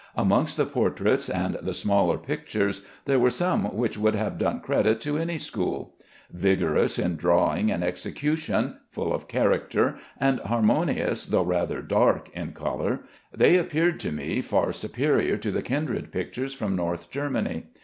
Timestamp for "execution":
7.83-8.77